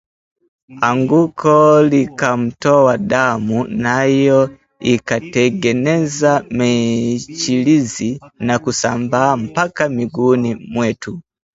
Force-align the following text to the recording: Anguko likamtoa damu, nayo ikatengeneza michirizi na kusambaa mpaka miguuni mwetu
Anguko 0.87 1.51
likamtoa 1.91 2.93
damu, 3.11 3.57
nayo 3.83 4.39
ikatengeneza 4.93 6.41
michirizi 6.57 8.19
na 8.39 8.59
kusambaa 8.59 9.37
mpaka 9.37 9.89
miguuni 9.89 10.55
mwetu 10.55 11.21